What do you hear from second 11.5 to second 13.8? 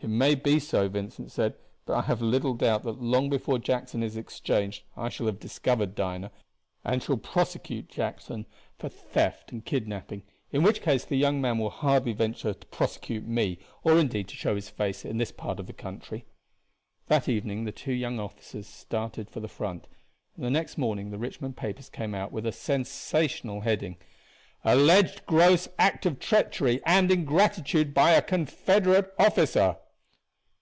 will hardly venture to prosecute me